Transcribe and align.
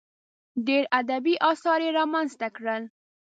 ډېر 0.67 0.83
ادبي 0.99 1.35
اثار 1.49 1.79
یې 1.85 1.91
رامنځته 1.99 2.47
کړل. 2.57 2.83